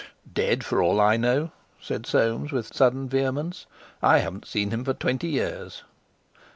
"Dead, 0.33 0.63
for 0.65 0.81
all 0.81 0.99
I 0.99 1.15
know," 1.15 1.51
said 1.79 2.07
Soames, 2.07 2.51
with 2.51 2.73
sudden 2.75 3.07
vehemence. 3.07 3.67
"I 4.01 4.17
haven't 4.17 4.47
seen 4.47 4.71
him 4.71 4.83
for 4.83 4.95
twenty 4.95 5.27
years." 5.27 5.83